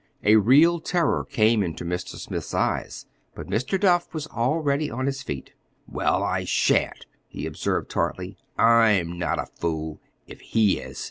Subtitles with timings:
[0.23, 2.15] A real terror came into Mr.
[2.15, 3.05] Smith's eyes,
[3.35, 3.79] but Mr.
[3.79, 5.53] Duff was already on his feet.
[5.87, 8.35] "Well, I shan't," he observed tartly.
[8.57, 10.99] "I'M not a fool, if he is.